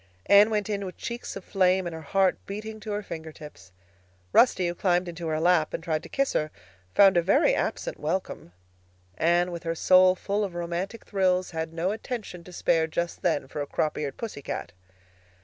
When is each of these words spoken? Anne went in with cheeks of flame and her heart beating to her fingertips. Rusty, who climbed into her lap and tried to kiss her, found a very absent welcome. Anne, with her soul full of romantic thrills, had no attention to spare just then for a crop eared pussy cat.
Anne 0.25 0.49
went 0.49 0.67
in 0.67 0.83
with 0.83 0.97
cheeks 0.97 1.35
of 1.35 1.45
flame 1.45 1.85
and 1.85 1.93
her 1.93 2.01
heart 2.01 2.35
beating 2.47 2.79
to 2.79 2.91
her 2.91 3.03
fingertips. 3.03 3.71
Rusty, 4.33 4.67
who 4.67 4.73
climbed 4.73 5.07
into 5.07 5.27
her 5.27 5.39
lap 5.39 5.75
and 5.75 5.83
tried 5.83 6.01
to 6.01 6.09
kiss 6.09 6.33
her, 6.33 6.49
found 6.95 7.17
a 7.17 7.21
very 7.21 7.53
absent 7.53 7.99
welcome. 7.99 8.51
Anne, 9.19 9.51
with 9.51 9.61
her 9.61 9.75
soul 9.75 10.15
full 10.15 10.43
of 10.43 10.55
romantic 10.55 11.05
thrills, 11.05 11.51
had 11.51 11.71
no 11.71 11.91
attention 11.91 12.43
to 12.45 12.51
spare 12.51 12.87
just 12.87 13.21
then 13.21 13.47
for 13.47 13.61
a 13.61 13.67
crop 13.67 13.95
eared 13.95 14.17
pussy 14.17 14.41
cat. 14.41 14.71